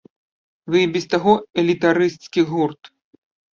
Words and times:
Вы 0.75 0.81
і 0.83 0.87
без 0.95 1.05
таго 1.11 1.35
элітарысцскі 1.65 2.47
гурт. 2.55 2.93